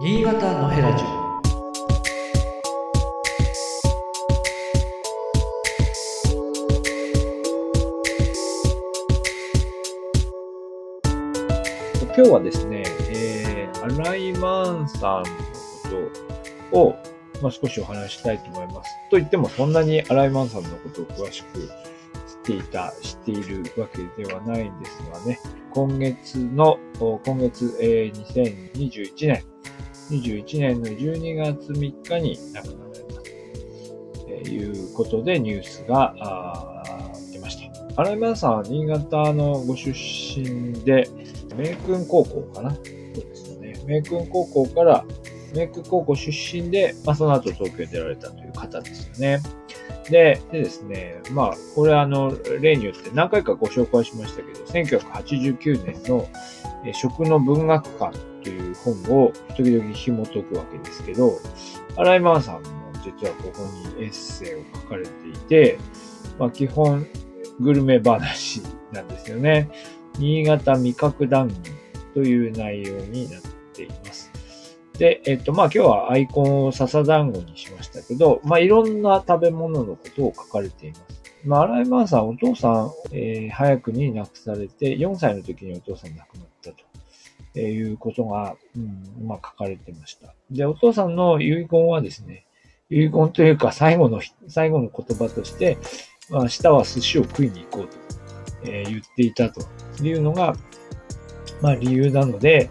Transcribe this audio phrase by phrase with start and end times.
[0.00, 1.06] 新潟のヘラジオ
[12.16, 16.08] 今日はですね、えー、アライマンさんのこ
[16.72, 16.96] とを、
[17.40, 18.90] まあ、少しお話したいと思います。
[19.12, 21.68] と言っても、そんなにアライマンさんのことを詳しく知っ
[22.42, 25.38] ていた、知っているわけではないんですがね、
[25.70, 29.53] 今月の、今月、えー、2021年、
[30.20, 33.20] 21年の12月3日に亡くなられた
[34.44, 36.14] ということでニュースが
[37.32, 37.56] 出まし
[37.96, 38.00] た。
[38.00, 41.08] アライマンさんは新潟のご出身で、
[41.56, 42.70] 名君高校かな？
[42.74, 43.74] そうですよね。
[43.86, 45.04] 名君高校から、
[45.54, 49.40] 名君高校出身で、まあ、その後東京に出られたという方ですよね。
[50.10, 56.28] で、でですね、まあ、これあの、例によって何回かご紹介しましたけど、1989年の
[56.92, 61.40] 食の文学館という本を時々紐解くわけですけど、
[61.96, 63.62] 荒井真さんも実はここ
[63.98, 65.78] にエッセイを書かれていて、
[66.38, 67.06] まあ、基本
[67.60, 69.68] グルメ話なんですよね。
[70.18, 71.56] 新潟味覚談義
[72.12, 73.42] という内容になっ
[73.72, 74.30] ています。
[74.98, 81.24] で、えっと、まあ今日はアイコンを笹団子にしましたけど、まあいろんな食べ物のことを書かれています。
[81.44, 86.43] まあ、荒井マンさん、お父さん、えー、早くに亡くされて、4歳の時にお父さん亡くな
[87.54, 90.34] ったということが、うん、まあ書かれてました。
[90.50, 92.44] で、お父さんの遺言はですね、
[92.90, 95.78] 遺言というか最後の、最後の言葉として、
[96.30, 97.96] まあ、明日は寿司を食いに行こうと、
[98.66, 99.60] え、言っていたと。
[100.02, 100.56] いうのが、
[101.62, 102.70] まあ理由なので、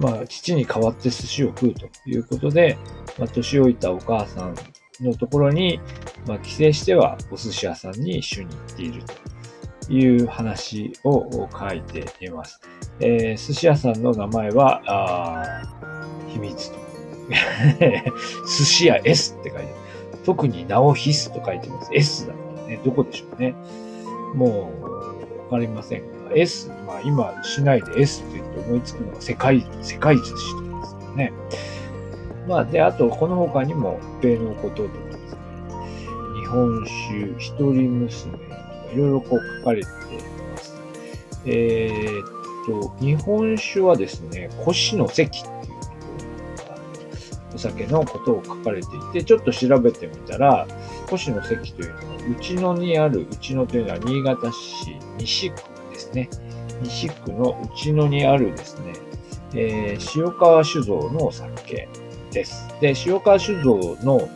[0.00, 1.88] まあ父に代わって寿司を食うと。
[2.06, 2.76] いうことで、
[3.18, 4.54] まあ年老いたお母さん
[5.00, 5.80] のところに、
[6.26, 9.35] まあ帰省してはお寿司屋さんに一緒に行っていると。
[9.88, 12.60] いう話を書いています。
[13.00, 15.62] えー、寿司屋さんの名前は、あ
[16.28, 16.78] 秘密と。
[18.46, 19.68] 寿司屋 S って書いてある。
[20.24, 21.90] 特に名を必須と書いてます。
[21.92, 23.54] S だからね、どこでしょうね。
[24.34, 26.06] もう、わかりませんが。
[26.34, 31.32] S、まあ今、市内で S って言って思いつくのは世界、世界寿司とかですよね。
[32.48, 35.38] まあで、あと、この他にも、米のこととかですね、
[36.40, 38.38] 日本酒、一人娘、
[38.92, 39.92] いろいろこう書かれてい
[40.50, 40.74] ます。
[41.46, 45.76] えー、っと、日本酒はですね、腰の関っていう
[46.56, 50.66] ところお酒のことを書かれていて、ちょっと調べてみたら、
[51.08, 52.02] 腰の関というのは、
[52.38, 55.56] 内野にある、内野というのは新潟市西区
[55.92, 56.28] ですね。
[56.82, 58.92] 西区の内野にあるですね、
[59.54, 61.88] えー、塩川酒造のお酒
[62.32, 62.68] です。
[62.80, 64.28] で、塩川酒造の、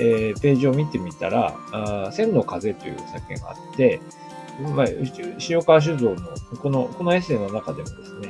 [0.00, 4.00] えー、ページを見てみたら、あ千の風という酒があって、
[4.74, 4.86] まあ、
[5.48, 6.16] 塩川酒造の
[6.60, 8.28] この、このエッセイの中でもですね、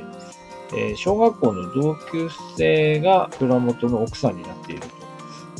[0.73, 5.01] えー、小学校の同級生が蔵元の奥さんになっていると。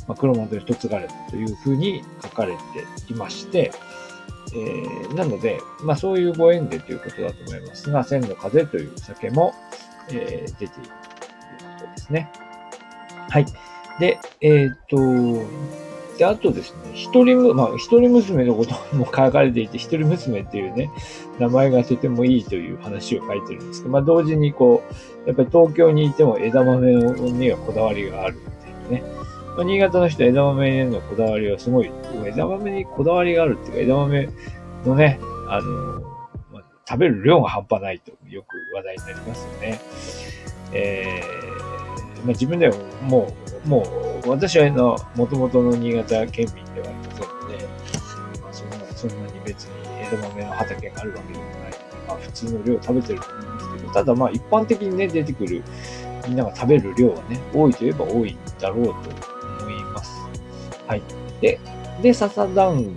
[0.07, 2.53] まあ、黒本に嫁がれたというふうに書かれ
[3.05, 3.71] ていまして、
[4.53, 9.53] えー、なので、まあそういうご縁でということだと思いますが、千の風という酒も、
[10.09, 10.83] えー、出ているという
[11.79, 12.31] ことですね。
[13.29, 13.45] はい。
[13.99, 14.97] で、えっ、と、
[16.17, 20.91] で、あとですね、一人、まあ、一人娘のことも書かれていて、一人娘っていうね、
[21.39, 24.83] 名前がとてもいいという話を書いてるんですけど、まあ、同時にこ
[25.25, 29.03] う、やっぱり東京にいても枝豆にはこだわりがあるっていうね。
[29.55, 31.91] まあ、新潟の人は枝豆へのこだわりはすごい、
[32.25, 34.29] 枝豆にこだわりがあるっていうか、枝豆
[34.85, 36.01] のね、あの、
[36.51, 39.79] まあ、食べる量が半端ないとよく話題になりますよね。
[40.73, 41.50] えー、
[42.23, 43.33] まあ、自分でもも
[43.65, 43.83] う、も
[44.25, 47.67] う、私はの、もともとの新潟県民ではありませんので、
[48.41, 49.71] まあ、そんな、そんなに別に
[50.01, 51.51] 枝豆の畑があるわけでもない。
[52.07, 55.63] まあ、普通の量食べてると思いますけど、ただまあ、一般的にね、出てくる、
[56.27, 60.11] みんなが食べる量はね、多いといえば多いんだろうと思います。
[60.87, 61.01] はい。
[61.41, 61.59] で、
[62.01, 62.95] で、笹団子の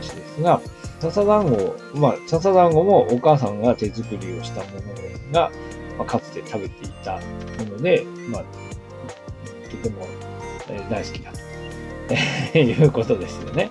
[0.00, 0.60] 話ですが、
[1.00, 5.50] 笹団子、まあ、笹団子もお母さんが手作りをしたものが、
[5.98, 7.20] まあ、かつて食べていたも
[7.70, 8.44] ので、まあ、
[9.68, 10.06] とても、
[10.90, 11.32] 大好きだ
[12.52, 13.70] ということですよね。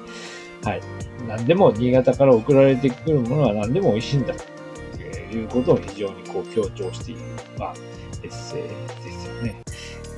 [0.63, 0.81] はい。
[1.27, 5.01] 何でも新潟から送られてくるものは何でも美味しいんだと
[5.35, 7.21] いうことを非常にこう強調している、
[7.57, 7.74] まあ、
[8.24, 8.62] エッセイ
[9.03, 9.66] ですよね。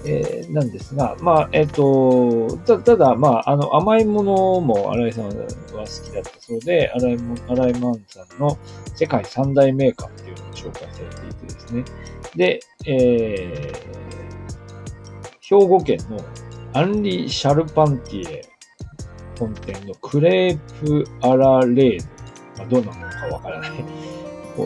[0.06, 8.58] えー、なんですが、まあ、えっ、ー、と、たただ、まあ、あの、甘いものも新井さんは好きだったそうで、新井も、新井マンさんの
[8.96, 11.84] 世界三大メーカーっていうのが紹介されていてですね。
[12.36, 16.20] で、えー、兵庫県の
[16.74, 18.50] アンリ・シャルパンティエ
[19.40, 22.10] 本店のクレープ・アラレーヌ、
[22.58, 23.70] まあ、どんなものかわからない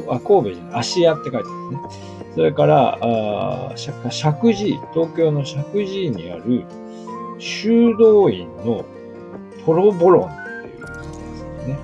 [0.09, 2.22] あ、神戸じゃない、芦屋って書いてあるんですね。
[2.35, 6.63] それから、あ石神井、東京の石神井にある
[7.37, 8.85] 修道院の
[9.65, 10.85] ポロボロンっていうで
[11.35, 11.77] すね。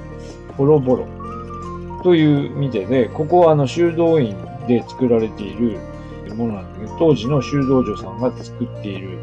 [0.57, 4.35] ポロボロンという店で、ここはあの修道院
[4.67, 5.77] で作られている
[6.35, 9.19] ものなんだけど、当時の修道女さんが作っている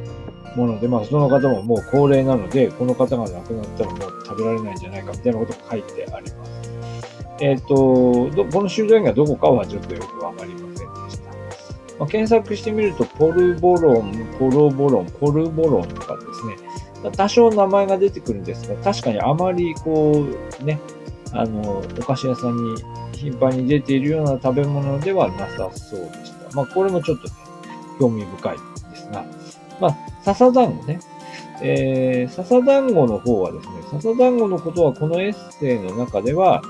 [0.55, 6.70] もので、まあその方ももう高齢なので、この方が亡くなったらもう食べられないんじゃないかみたいなことが書いてあります。
[7.40, 11.06] えっ、ー、と、この修道院がどこかはちょっとよくわかりません。
[11.99, 20.27] まあ、検索してみると、ポルボロン、ポロボロン、ポルボロンとかですね、多少名前が出てくるんですが、確かにあまりこ
[20.61, 20.81] う、ね、
[21.33, 22.83] あの、お菓子屋さんに
[23.13, 26.55] 頻繁に出ているような食べ物ではなさそうでした。
[26.55, 27.35] まあ、これもちょっとね、
[27.99, 28.57] 興味深い
[28.91, 29.25] ですが、
[29.81, 31.01] まあ、笹団子ね。
[31.63, 36.63] えー、笹団子の方はですね、笹団子のことはこのエッセイの中では、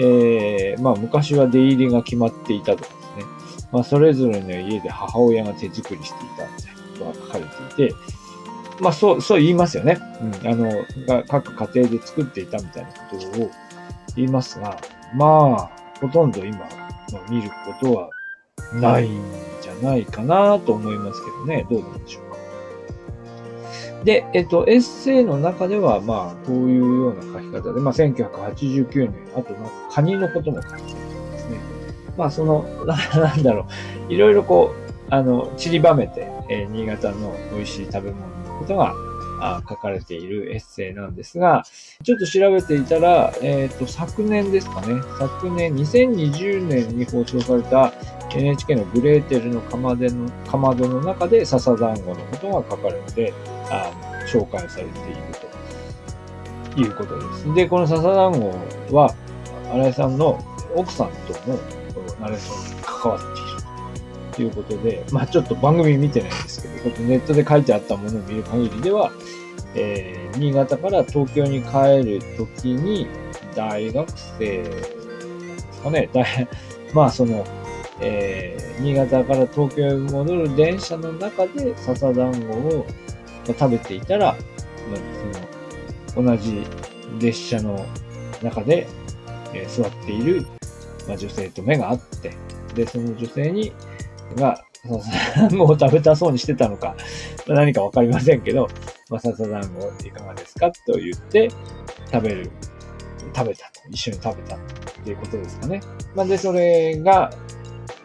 [0.00, 2.97] えー、まあ昔は出入りが決まっていたと。
[3.72, 7.44] まあそれぞれの家で母親が手作りしていたみたいなことが書かれ
[7.74, 7.94] ていて、
[8.80, 9.98] まあそう、そう言いますよね。
[10.20, 10.48] うん。
[10.48, 10.72] あの、
[11.26, 13.50] 各家庭で作っていたみたいなことを
[14.16, 14.78] 言いますが、
[15.14, 17.50] まあ、ほとんど今、まあ、見る
[17.80, 18.10] ことは
[18.74, 19.22] ないん
[19.62, 21.66] じゃないかなと思いますけどね。
[21.68, 22.28] どうなんでしょう
[24.04, 31.07] で、えっと、エッセイの中では、まあ、こういうような書き方で、まあ、1989年、あと、まあ、カニのことも書いてある。
[32.18, 33.66] まあ、その、 なんだろ
[34.10, 38.20] う、いろいろこう、あの、散りばめて、えー、新潟の美味しい食べ物
[38.52, 38.92] のことが
[39.40, 41.64] あ書かれているエッセイなんですが、
[42.02, 47.92] ちょっと調べていたら、えっ、ー、と、昨年ですかね、昨年、2020年に放送された
[48.34, 53.32] NHK のグレーテルのかまどのかまどの中で笹団子のことが書かれて、
[53.70, 53.90] あ
[54.26, 55.16] 紹介されている
[56.74, 57.54] ということです。
[57.54, 59.14] で、この笹団子は、
[59.72, 60.38] 新井さんの
[60.74, 61.58] 奥さんとの
[62.20, 63.68] ナレーションに関わっている
[64.32, 69.10] ということで、まあちょっと番組見てないんですけど、ネットで書いてあったものを見る限りでは、
[69.74, 73.06] えー、新潟から東京に帰るときに、
[73.54, 74.82] 大学生で
[75.72, 76.48] すかね、大
[76.94, 77.44] まあその、
[78.00, 82.86] えー、新潟から東京へ戻る電車の中で笹団子を
[83.46, 84.36] 食べていたら、まあ、
[86.14, 86.62] その同じ
[87.20, 87.84] 列車の
[88.42, 88.86] 中で、
[89.52, 90.46] えー、座っている、
[91.08, 92.32] まあ、女性と目が合って、
[92.74, 93.72] で、その女性に、
[94.36, 96.94] が、笹団子を食べたそうにしてたのか、
[97.46, 98.68] まあ、何かわかりませんけど、
[99.10, 101.50] まあ、笹団子いかがですかと言って、
[102.12, 102.50] 食べる、
[103.34, 104.58] 食べたと、一緒に食べたっ
[105.04, 105.80] ていうことですかね。
[106.14, 107.30] まあ、で、それが、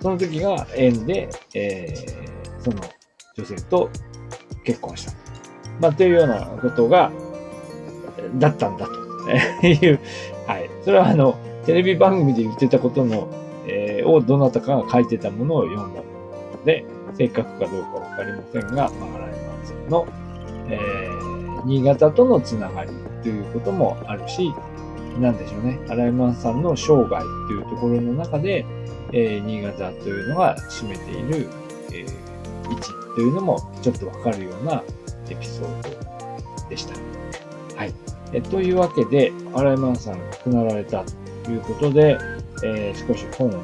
[0.02, 2.82] その時が縁で、えー、その
[3.38, 3.90] 女性と
[4.64, 5.14] 結婚した。
[5.80, 7.12] まあ、というようなことが、
[8.36, 10.00] だったんだという、
[10.48, 10.70] はい。
[10.84, 13.28] それはあの、テレビ番組で言ってたことの、
[13.68, 16.86] えー、をどなたかが書いてたものを読んだので、
[17.18, 20.08] 正確かどうかわかりませんが、まあ、新井満さんの、
[20.70, 24.54] えー、新潟とのつながりということもあるし、
[25.20, 25.80] なんでしょうね。
[25.88, 28.66] 新井満さんの生涯というところの中で、
[29.12, 31.48] えー、新潟というのが占めている、
[31.92, 34.84] えー、位置というのもちょっとわかるような
[35.30, 35.82] エピソー
[36.64, 36.96] ドでした。
[37.78, 37.94] はい。
[38.34, 41.04] えというわけで、新井満さんが亡くなられた
[41.44, 42.18] ということで、
[42.64, 43.62] えー、少し本を引っ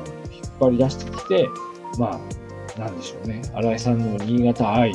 [0.59, 1.49] 張り出してきて、
[1.97, 2.19] ま
[2.77, 3.41] あ、なんでしょうね。
[3.53, 4.93] 新井さんの新潟愛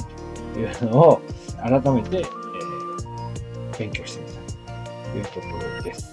[0.52, 1.22] というのを
[1.62, 4.30] 改めて、えー、勉強してみ
[4.66, 6.10] たというところです。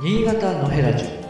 [0.00, 1.23] 新潟のヘラジオ